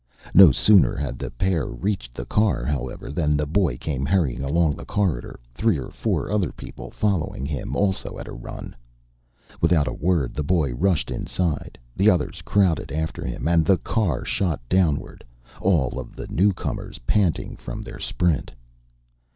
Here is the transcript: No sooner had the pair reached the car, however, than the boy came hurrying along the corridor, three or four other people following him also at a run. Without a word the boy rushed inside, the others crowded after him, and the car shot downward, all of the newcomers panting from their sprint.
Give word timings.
No 0.33 0.51
sooner 0.51 0.95
had 0.95 1.19
the 1.19 1.29
pair 1.29 1.67
reached 1.67 2.15
the 2.15 2.25
car, 2.25 2.65
however, 2.65 3.11
than 3.11 3.37
the 3.37 3.45
boy 3.45 3.77
came 3.77 4.03
hurrying 4.03 4.43
along 4.43 4.75
the 4.75 4.83
corridor, 4.83 5.39
three 5.53 5.77
or 5.77 5.91
four 5.91 6.31
other 6.31 6.51
people 6.51 6.89
following 6.89 7.45
him 7.45 7.75
also 7.75 8.17
at 8.17 8.27
a 8.27 8.31
run. 8.33 8.75
Without 9.61 9.87
a 9.87 9.93
word 9.93 10.33
the 10.33 10.41
boy 10.43 10.73
rushed 10.73 11.11
inside, 11.11 11.77
the 11.95 12.09
others 12.09 12.41
crowded 12.41 12.91
after 12.91 13.23
him, 13.23 13.47
and 13.47 13.63
the 13.63 13.77
car 13.77 14.25
shot 14.25 14.59
downward, 14.67 15.23
all 15.61 15.99
of 15.99 16.15
the 16.15 16.25
newcomers 16.29 16.97
panting 17.05 17.55
from 17.55 17.83
their 17.83 17.99
sprint. 17.99 18.49